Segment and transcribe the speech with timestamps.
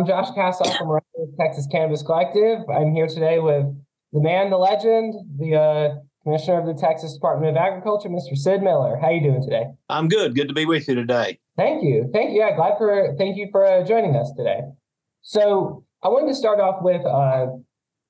[0.00, 0.98] I'm Josh Kassoff from
[1.38, 2.60] Texas Cannabis Collective.
[2.74, 3.66] I'm here today with
[4.14, 8.34] the man, the legend, the uh, Commissioner of the Texas Department of Agriculture, Mr.
[8.34, 8.96] Sid Miller.
[8.96, 9.64] How are you doing today?
[9.90, 10.34] I'm good.
[10.34, 11.38] Good to be with you today.
[11.58, 12.08] Thank you.
[12.14, 12.38] Thank you.
[12.38, 14.60] Yeah, glad for thank you for uh, joining us today.
[15.20, 17.48] So I wanted to start off with uh,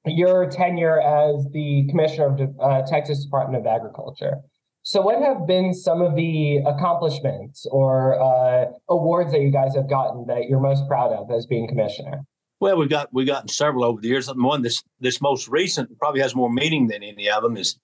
[0.07, 4.37] your tenure as the Commissioner of the uh, Texas Department of Agriculture.
[4.83, 9.89] So, what have been some of the accomplishments or uh, awards that you guys have
[9.89, 12.25] gotten that you're most proud of as being commissioner?
[12.61, 14.33] Well, we've got we've gotten several over the years.
[14.33, 17.79] One this this most recent probably has more meaning than any of them is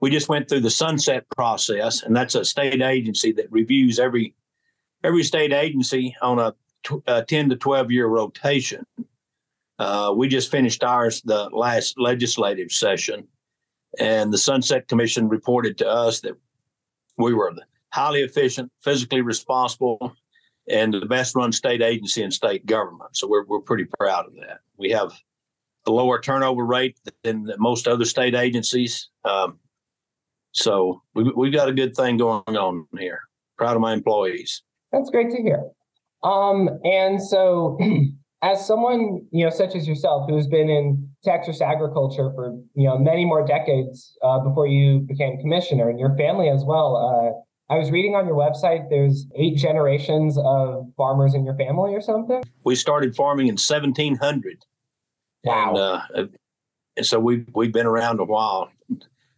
[0.00, 4.34] we just went through the sunset process, and that's a state agency that reviews every
[5.04, 8.84] every state agency on a, ten to twelve year rotation.
[9.78, 13.28] Uh, we just finished ours the last legislative session,
[13.98, 16.34] and the Sunset Commission reported to us that
[17.18, 17.54] we were
[17.92, 20.14] highly efficient, physically responsible,
[20.68, 23.16] and the best run state agency in state government.
[23.16, 24.60] So we're, we're pretty proud of that.
[24.76, 25.12] We have
[25.86, 29.08] a lower turnover rate than most other state agencies.
[29.24, 29.58] Um,
[30.52, 33.20] so we, we've got a good thing going on here.
[33.56, 34.62] Proud of my employees.
[34.92, 35.64] That's great to hear.
[36.22, 37.78] Um, and so,
[38.42, 42.98] as someone you know, such as yourself, who's been in Texas agriculture for you know
[42.98, 46.96] many more decades uh, before you became commissioner, and your family as well.
[46.96, 48.88] Uh, I was reading on your website.
[48.90, 52.42] There's eight generations of farmers in your family, or something.
[52.64, 54.64] We started farming in 1700.
[55.44, 55.68] Wow.
[56.14, 56.38] And, uh,
[56.96, 58.70] and so we we've been around a while.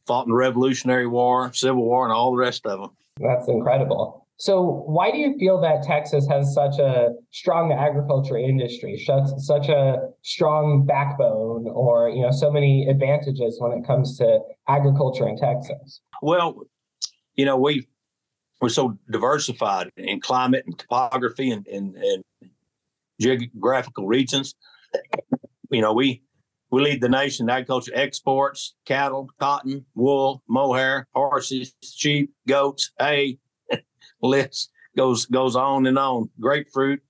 [0.07, 2.91] Fought in the Revolutionary War, Civil War, and all the rest of them.
[3.21, 4.27] That's incredible.
[4.41, 9.97] So, why do you feel that Texas has such a strong agriculture industry, such a
[10.23, 16.01] strong backbone, or you know, so many advantages when it comes to agriculture in Texas?
[16.23, 16.63] Well,
[17.35, 17.89] you know, we
[18.61, 22.25] we're so diversified in climate and topography and, and, and
[23.21, 24.55] geographical regions.
[25.71, 26.23] You know, we
[26.71, 33.39] we lead the nation in agriculture exports, cattle, cotton, wool, mohair, horses, sheep, goats, hay,
[34.23, 36.31] list goes goes on and on.
[36.41, 37.01] Grapefruit.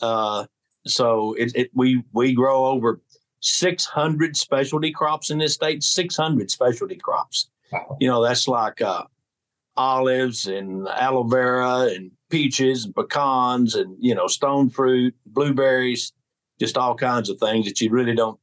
[0.00, 0.46] Uh,
[0.86, 3.00] so it, it we we grow over
[3.40, 5.82] 600 specialty crops in this state.
[5.82, 7.50] 600 specialty crops.
[7.72, 7.96] Wow.
[8.00, 9.04] You know that's like uh,
[9.76, 16.12] olives and aloe vera and peaches and pecans and you know stone fruit, blueberries,
[16.60, 18.38] just all kinds of things that you really don't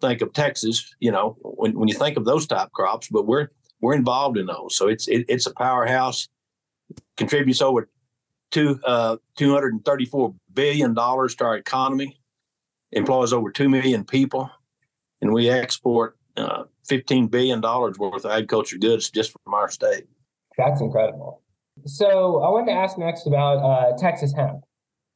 [0.00, 0.94] think of Texas.
[0.98, 3.48] You know when when you think of those type crops, but we're
[3.80, 4.76] we're involved in those.
[4.76, 6.28] So it's it, it's a powerhouse
[7.16, 7.88] contributes over
[8.50, 12.18] two uh, two hundred and thirty four billion dollars to our economy,
[12.92, 14.50] employs over two million people,
[15.20, 20.04] and we export uh, fifteen billion dollars worth of agriculture goods just from our state.
[20.56, 21.42] That's incredible.
[21.86, 24.60] So I wanted to ask next about uh, Texas hemp.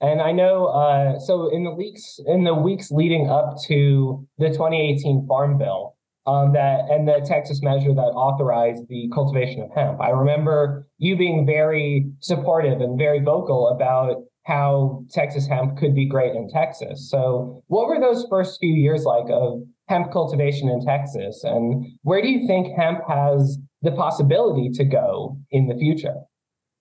[0.00, 4.48] And I know, uh, so in the weeks in the weeks leading up to the
[4.48, 5.95] 2018 Farm Bill,
[6.26, 10.00] um, that and the Texas measure that authorized the cultivation of hemp.
[10.00, 16.06] I remember you being very supportive and very vocal about how Texas hemp could be
[16.06, 17.08] great in Texas.
[17.10, 22.20] So, what were those first few years like of hemp cultivation in Texas, and where
[22.20, 26.14] do you think hemp has the possibility to go in the future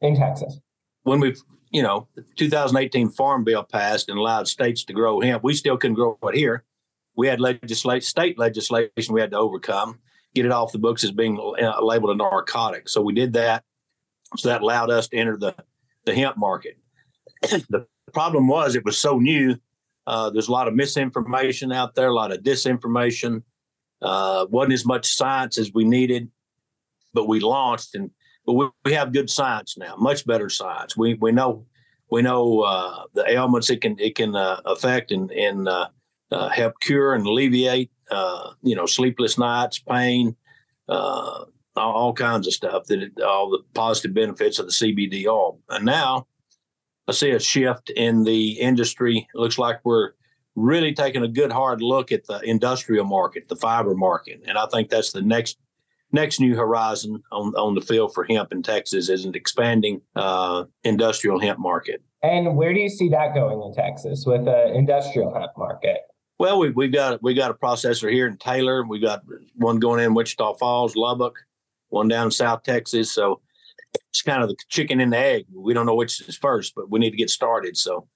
[0.01, 0.59] in Texas?
[1.03, 1.35] When we,
[1.71, 5.77] you know, the 2018 Farm Bill passed and allowed states to grow hemp, we still
[5.77, 6.63] couldn't grow it here
[7.15, 9.99] we had legislate state legislation we had to overcome,
[10.33, 12.89] get it off the books as being uh, labeled a narcotic.
[12.89, 13.63] So we did that.
[14.37, 15.55] So that allowed us to enter the
[16.05, 16.77] the hemp market.
[17.41, 19.57] the problem was it was so new.
[20.07, 23.41] Uh, there's a lot of misinformation out there, a lot of disinformation.
[24.01, 26.29] Uh, wasn't as much science as we needed,
[27.13, 28.11] but we launched and
[28.45, 30.95] but we, we have good science now, much better science.
[30.95, 31.65] We we know
[32.11, 35.67] we know uh, the ailments it can it can uh, affect and and
[36.31, 40.35] uh, help cure and alleviate, uh, you know, sleepless nights, pain,
[40.89, 41.45] uh,
[41.75, 42.85] all, all, kinds of stuff.
[42.85, 45.59] That it, all the positive benefits of the CBD oil.
[45.69, 46.27] And now
[47.07, 49.27] I see a shift in the industry.
[49.33, 50.11] It looks like we're
[50.55, 54.65] really taking a good hard look at the industrial market, the fiber market, and I
[54.67, 55.57] think that's the next
[56.11, 60.63] next new horizon on, on the field for hemp in Texas is an expanding uh,
[60.83, 62.01] industrial hemp market.
[62.23, 65.97] And where do you see that going in Texas with the industrial hemp market?
[66.37, 68.85] Well, we, we've got we got a processor here in Taylor.
[68.85, 69.23] We've got
[69.55, 71.35] one going in Wichita Falls, Lubbock,
[71.89, 73.11] one down in South Texas.
[73.11, 73.41] So
[74.09, 75.45] it's kind of the chicken and the egg.
[75.53, 77.77] We don't know which is first, but we need to get started.
[77.77, 78.07] So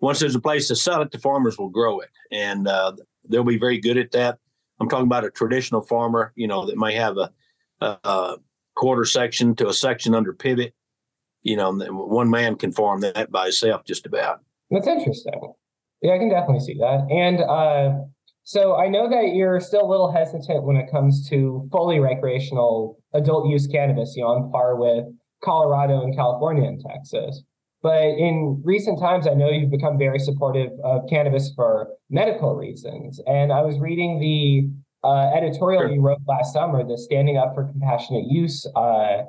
[0.00, 2.92] once there's a place to sell it, the farmers will grow it, and uh,
[3.28, 4.38] they'll be very good at that.
[4.80, 7.32] I'm talking about a traditional farmer, you know, that may have a,
[7.80, 8.36] a, a
[8.76, 10.72] quarter section to a section under pivot.
[11.42, 14.40] You know, one man can farm that by himself, just about.
[14.70, 15.54] That's interesting.
[16.02, 17.06] Yeah, I can definitely see that.
[17.10, 18.04] And uh,
[18.44, 22.98] so I know that you're still a little hesitant when it comes to fully recreational
[23.12, 25.04] adult use cannabis, you know, on par with
[25.42, 27.42] Colorado and California and Texas.
[27.82, 33.20] But in recent times, I know you've become very supportive of cannabis for medical reasons.
[33.26, 34.68] And I was reading the
[35.06, 35.92] uh, editorial sure.
[35.92, 39.22] you wrote last summer, the Standing Up for Compassionate Use uh,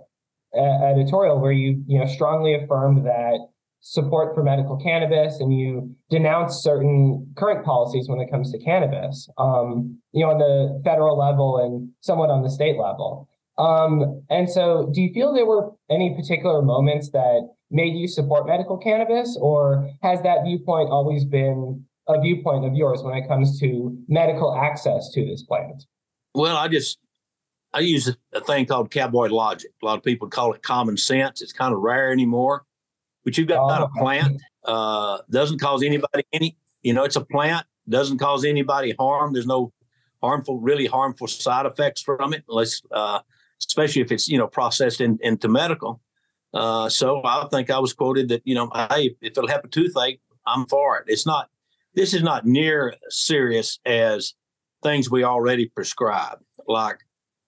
[0.55, 3.39] editorial, where you you know strongly affirmed that
[3.81, 9.29] support for medical cannabis and you denounce certain current policies when it comes to cannabis,
[9.37, 13.27] um, you know, on the federal level and somewhat on the state level.
[13.57, 18.47] Um, and so, do you feel there were any particular moments that made you support
[18.47, 23.59] medical cannabis, or has that viewpoint always been a viewpoint of yours when it comes
[23.59, 25.83] to medical access to this plant?
[26.33, 26.99] Well, I just
[27.73, 29.71] I use a thing called cowboy logic.
[29.83, 31.41] A lot of people call it common sense.
[31.41, 32.65] It's kind of rare anymore,
[33.25, 36.57] but you've got oh, a plant uh, doesn't cause anybody any.
[36.81, 39.33] You know, it's a plant doesn't cause anybody harm.
[39.33, 39.73] There's no
[40.21, 43.19] harmful, really harmful side effects from it, unless, uh,
[43.65, 46.01] especially if it's you know processed in, into medical.
[46.53, 49.67] Uh, so I think I was quoted that you know, hey, if it'll help a
[49.67, 51.05] toothache, I'm for it.
[51.07, 51.49] It's not
[51.95, 54.33] this is not near serious as
[54.83, 56.99] things we already prescribe, like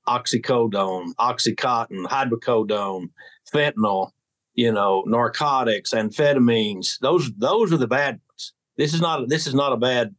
[0.07, 3.09] oxycodone, oxycontin, hydrocodone,
[3.53, 4.11] fentanyl,
[4.53, 6.99] you know, narcotics, amphetamines.
[6.99, 8.53] Those those are the bad ones.
[8.77, 10.15] This is not this is not a bad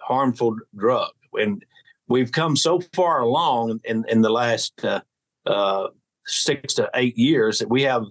[0.00, 1.12] harmful drug.
[1.34, 1.64] And
[2.08, 5.00] we've come so far along in in the last uh,
[5.44, 5.88] uh,
[6.26, 8.04] six to eight years that we have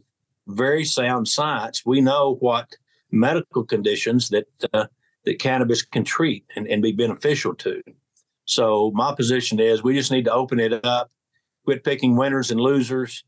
[0.48, 1.84] very sound science.
[1.86, 2.76] We know what
[3.12, 4.86] medical conditions that uh,
[5.26, 7.82] that cannabis can treat and, and be beneficial to.
[8.46, 11.12] So my position is we just need to open it up,
[11.64, 13.24] quit picking winners and losers,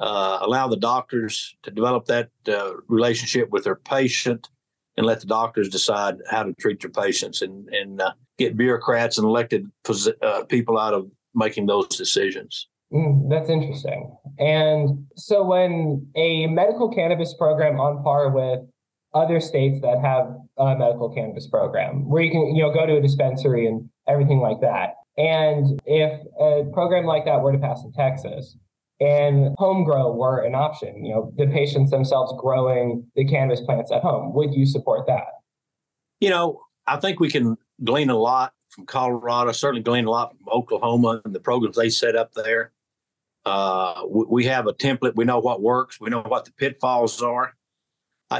[0.00, 4.48] uh, allow the doctors to develop that uh, relationship with their patient,
[4.96, 9.18] and let the doctors decide how to treat their patients and and uh, get bureaucrats
[9.18, 9.66] and elected
[10.22, 12.66] uh, people out of making those decisions.
[12.92, 14.16] Mm, that's interesting.
[14.38, 18.60] And so, when a medical cannabis program on par with
[19.14, 22.96] other states that have a medical cannabis program where you can you know go to
[22.96, 27.82] a dispensary and everything like that and if a program like that were to pass
[27.84, 28.56] in texas
[29.00, 33.90] and home grow were an option you know the patients themselves growing the cannabis plants
[33.90, 34.34] at home.
[34.34, 35.28] Would you support that?
[36.20, 40.32] You know i think we can glean a lot from colorado certainly glean a lot
[40.36, 42.72] from oklahoma and the programs they set up there.
[43.46, 45.16] Uh, we have a template.
[45.16, 46.00] We know what works.
[46.00, 47.54] We know what the pitfalls are.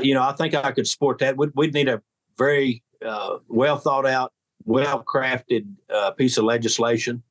[0.03, 1.37] You know, I think I could support that.
[1.37, 2.03] We'd, we'd need a
[2.39, 4.33] very uh, well thought out,
[4.65, 7.23] well crafted uh, piece of legislation.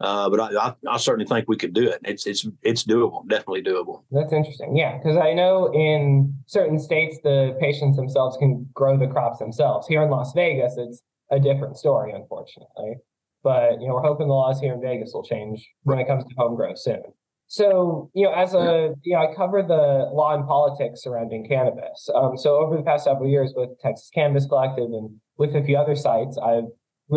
[0.00, 2.00] Uh, but I, I, I, certainly think we could do it.
[2.04, 4.02] It's it's it's doable, definitely doable.
[4.10, 4.76] That's interesting.
[4.76, 9.86] Yeah, because I know in certain states the patients themselves can grow the crops themselves.
[9.86, 11.00] Here in Las Vegas, it's
[11.30, 12.96] a different story, unfortunately.
[13.44, 16.24] But you know, we're hoping the laws here in Vegas will change when it comes
[16.24, 17.02] to home grow soon.
[17.46, 22.08] So, you know, as a, you know, I cover the law and politics surrounding cannabis.
[22.14, 25.76] Um, so over the past several years with Texas Cannabis Collective and with a few
[25.76, 26.64] other sites, I've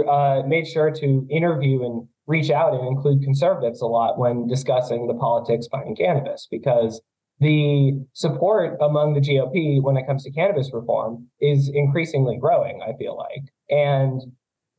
[0.07, 5.07] uh, made sure to interview and reach out and include conservatives a lot when discussing
[5.07, 7.01] the politics behind cannabis because
[7.39, 12.97] the support among the GOP when it comes to cannabis reform is increasingly growing, I
[12.97, 13.43] feel like.
[13.69, 14.21] And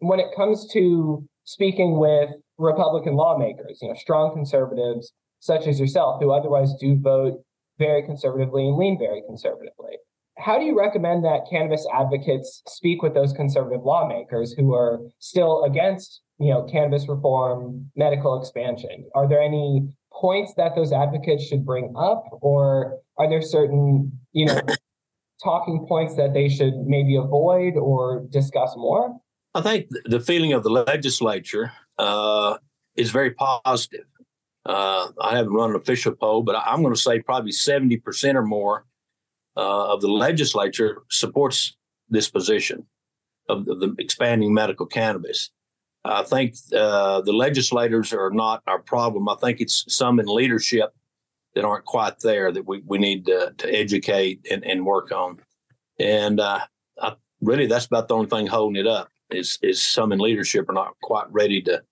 [0.01, 6.21] when it comes to speaking with Republican lawmakers, you know, strong conservatives such as yourself,
[6.21, 7.41] who otherwise do vote
[7.79, 9.97] very conservatively and lean very conservatively.
[10.37, 15.65] How do you recommend that cannabis advocates speak with those conservative lawmakers who are still
[15.65, 19.05] against, you know, cannabis reform, medical expansion?
[19.15, 24.47] Are there any points that those advocates should bring up, or are there certain, you
[24.47, 24.61] know,
[25.43, 29.17] talking points that they should maybe avoid or discuss more?
[29.55, 32.59] I think the feeling of the legislature uh,
[32.97, 34.05] is very positive.
[34.65, 38.43] Uh, I haven't run an official poll, but I'm going to say probably 70% or
[38.43, 38.85] more
[39.57, 41.77] uh, of the legislature supports
[42.09, 42.87] this position
[43.49, 45.51] of the, the expanding medical cannabis.
[46.09, 49.29] I think uh, the legislators are not our problem.
[49.29, 50.91] I think it's some in leadership
[51.55, 55.41] that aren't quite there that we, we need to, to educate and, and work on.
[55.99, 56.61] And uh,
[57.01, 60.69] I, really, that's about the only thing holding it up is, is some in leadership
[60.69, 61.83] are not quite ready to,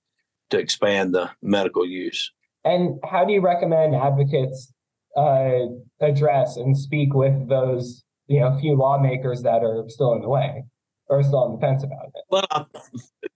[0.50, 2.32] to expand the medical use.
[2.64, 4.72] And how do you recommend advocates
[5.16, 5.66] uh,
[6.00, 10.64] address and speak with those, you know, few lawmakers that are still in the way
[11.08, 12.24] or still on the fence about it?
[12.30, 12.68] Well,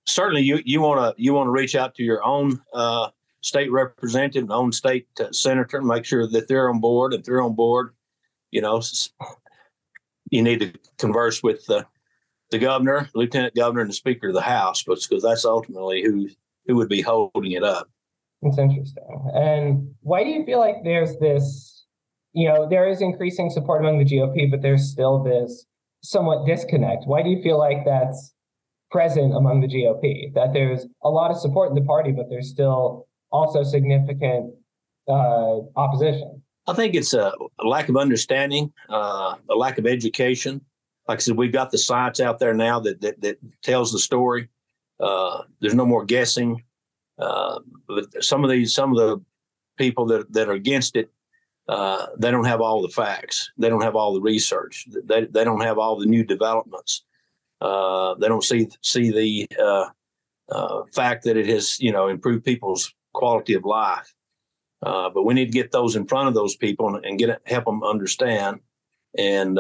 [0.06, 3.10] certainly you you want to you want to reach out to your own uh,
[3.40, 7.14] state representative, own state uh, senator, and make sure that they're on board.
[7.14, 7.94] If they're on board,
[8.50, 8.82] you know,
[10.30, 11.86] you need to converse with the
[12.50, 16.28] the governor, lieutenant governor, and the speaker of the House, because that's ultimately who
[16.66, 17.88] who would be holding it up.
[18.42, 19.30] It's interesting.
[19.34, 21.84] And why do you feel like there's this,
[22.32, 25.66] you know, there is increasing support among the GOP, but there's still this
[26.02, 27.04] somewhat disconnect?
[27.06, 28.34] Why do you feel like that's
[28.90, 30.32] present among the GOP?
[30.34, 34.54] That there's a lot of support in the party, but there's still also significant
[35.08, 36.42] uh, opposition?
[36.66, 37.32] I think it's a,
[37.64, 40.60] lack of understanding, uh, a lack of education.
[41.08, 43.98] Like I said, we've got the science out there now that that, that tells the
[43.98, 44.48] story.
[45.00, 46.62] Uh, there's no more guessing.
[47.18, 49.20] Uh, but some of these, some of the
[49.76, 51.10] people that, that are against it,
[51.70, 53.52] uh, they don't have all the facts.
[53.56, 54.88] They don't have all the research.
[55.04, 57.04] They, they don't have all the new developments.
[57.60, 59.84] Uh, they don't see see the uh,
[60.50, 64.12] uh, fact that it has you know improved people's quality of life.
[64.82, 67.40] Uh, but we need to get those in front of those people and, and get
[67.46, 68.58] help them understand,
[69.16, 69.56] and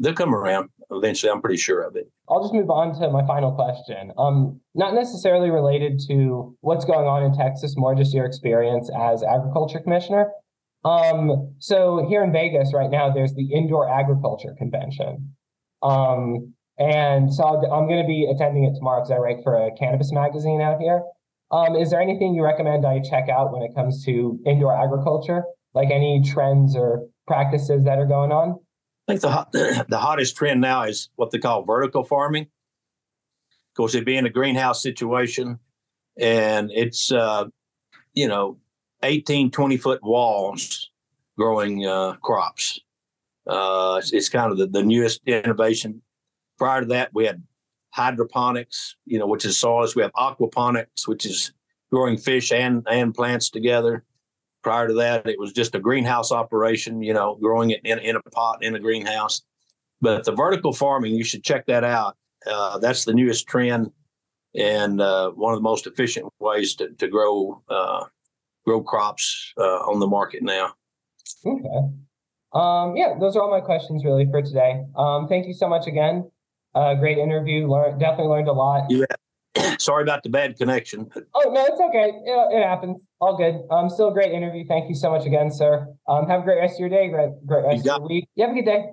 [0.00, 1.30] they'll come around eventually.
[1.30, 2.10] I'm pretty sure of it.
[2.28, 4.10] I'll just move on to my final question.
[4.18, 9.22] Um, not necessarily related to what's going on in Texas, more just your experience as
[9.22, 10.32] agriculture commissioner.
[10.86, 15.34] Um, so here in Vegas right now, there's the Indoor Agriculture Convention.
[15.82, 19.74] Um, and so I'm going to be attending it tomorrow because I write for a
[19.74, 21.02] cannabis magazine out here.
[21.50, 25.42] Um, is there anything you recommend I check out when it comes to indoor agriculture?
[25.74, 28.60] Like any trends or practices that are going on?
[29.08, 32.44] I think the the hottest trend now is what they call vertical farming.
[32.44, 35.58] Of course, it'd be in a greenhouse situation,
[36.16, 37.44] and it's uh,
[38.14, 38.58] you know
[39.06, 40.90] 18, 20 foot walls
[41.38, 42.80] growing uh, crops.
[43.46, 46.02] Uh, it's, it's, kind of the, the newest innovation.
[46.58, 47.42] Prior to that, we had
[47.90, 49.94] hydroponics, you know, which is soils.
[49.94, 51.52] We have aquaponics, which is
[51.90, 54.04] growing fish and and plants together.
[54.62, 58.16] Prior to that, it was just a greenhouse operation, you know, growing it in, in
[58.16, 59.42] a pot in a greenhouse.
[60.00, 62.16] But the vertical farming, you should check that out.
[62.44, 63.92] Uh, that's the newest trend
[64.56, 68.04] and uh, one of the most efficient ways to, to grow uh,
[68.66, 70.74] grow crops uh, on the market now.
[71.44, 71.66] Okay.
[72.52, 74.82] Um, yeah, those are all my questions really for today.
[74.96, 76.30] Um, thank you so much again.
[76.74, 77.68] Uh, great interview.
[77.98, 78.90] Definitely learned a lot.
[78.90, 79.06] Yeah.
[79.78, 81.08] Sorry about the bad connection.
[81.34, 82.12] Oh no, it's okay.
[82.24, 83.02] It, it, happens.
[83.20, 83.62] All good.
[83.70, 84.64] Um, still a great interview.
[84.66, 85.86] Thank you so much again, sir.
[86.08, 87.08] Um, have a great rest of your day.
[87.08, 88.28] Great, great rest of your week.
[88.34, 88.84] You have a good day.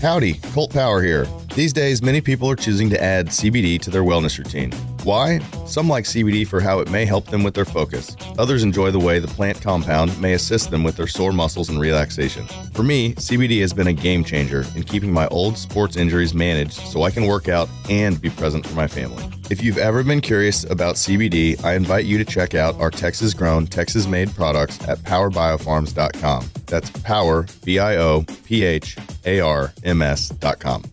[0.00, 1.26] Howdy, Colt Power here.
[1.54, 4.72] These days, many people are choosing to add CBD to their wellness routine.
[5.04, 5.38] Why?
[5.66, 8.14] Some like CBD for how it may help them with their focus.
[8.38, 11.80] Others enjoy the way the plant compound may assist them with their sore muscles and
[11.80, 12.46] relaxation.
[12.74, 16.74] For me, CBD has been a game changer in keeping my old sports injuries managed
[16.74, 19.24] so I can work out and be present for my family.
[19.50, 23.32] If you've ever been curious about CBD, I invite you to check out our Texas
[23.32, 26.50] grown, Texas made products at powerbiopharms.com.
[26.66, 30.84] That's power, B I O P H A R M S.com.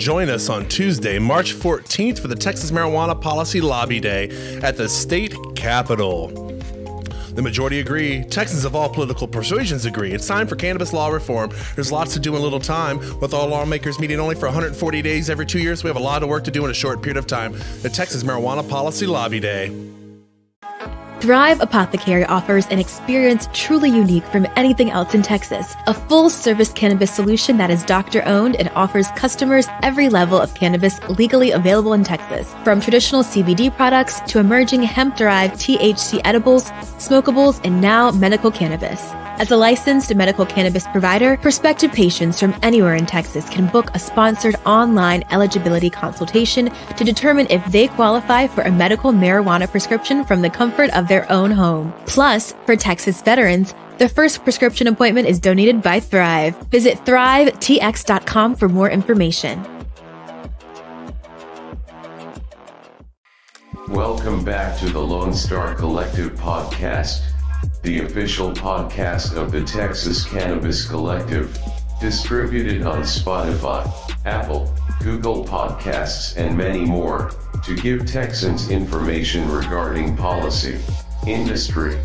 [0.00, 4.30] Join us on Tuesday, March 14th for the Texas Marijuana Policy Lobby Day
[4.62, 6.28] at the state capitol.
[7.34, 8.24] The majority agree.
[8.24, 10.12] Texans of all political persuasions agree.
[10.12, 11.50] It's time for cannabis law reform.
[11.74, 12.96] There's lots to do in little time.
[13.20, 16.22] With all lawmakers meeting only for 140 days every two years, we have a lot
[16.22, 17.52] of work to do in a short period of time.
[17.82, 19.99] The Texas Marijuana Policy Lobby Day.
[21.20, 25.76] Thrive Apothecary offers an experience truly unique from anything else in Texas.
[25.86, 30.54] A full service cannabis solution that is doctor owned and offers customers every level of
[30.54, 32.50] cannabis legally available in Texas.
[32.64, 39.12] From traditional CBD products to emerging hemp derived THC edibles, smokables, and now medical cannabis.
[39.40, 43.98] As a licensed medical cannabis provider, prospective patients from anywhere in Texas can book a
[43.98, 50.42] sponsored online eligibility consultation to determine if they qualify for a medical marijuana prescription from
[50.42, 51.90] the comfort of their own home.
[52.04, 56.54] Plus, for Texas veterans, the first prescription appointment is donated by Thrive.
[56.68, 59.64] Visit thrivetx.com for more information.
[63.88, 67.22] Welcome back to the Lone Star Collective podcast
[67.82, 71.58] the official podcast of the Texas Cannabis Collective,
[72.00, 73.90] distributed on Spotify,
[74.26, 77.30] Apple, Google Podcasts and many more,
[77.64, 80.78] to give Texans information regarding policy,
[81.26, 81.98] industry,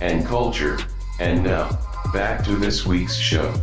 [0.00, 0.78] and culture.
[1.20, 1.78] And now,
[2.12, 3.54] back to this week's show.